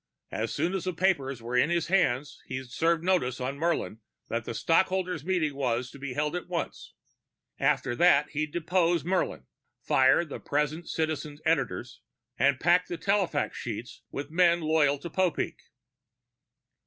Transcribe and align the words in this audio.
As 0.31 0.51
soon 0.51 0.73
as 0.73 0.85
the 0.85 0.93
papers 0.93 1.43
were 1.43 1.55
in 1.55 1.69
his 1.69 1.85
hands, 1.85 2.41
he'd 2.47 2.71
serve 2.71 3.03
notice 3.03 3.39
on 3.39 3.59
Murlin 3.59 3.99
that 4.29 4.47
a 4.47 4.55
stock 4.55 4.87
holders' 4.87 5.23
meeting 5.23 5.53
was 5.53 5.91
to 5.91 5.99
be 5.99 6.13
held 6.15 6.35
at 6.35 6.47
once. 6.47 6.95
After 7.59 7.95
that, 7.95 8.31
he'd 8.31 8.51
depose 8.51 9.03
Murlin, 9.03 9.43
fire 9.83 10.25
the 10.25 10.39
present 10.39 10.89
Citizen 10.89 11.37
editors, 11.45 12.01
and 12.39 12.59
pack 12.59 12.87
the 12.87 12.97
telefax 12.97 13.53
sheet 13.57 13.99
with 14.09 14.31
men 14.31 14.61
loyal 14.61 14.97
to 14.97 15.07
Popeek. 15.11 15.59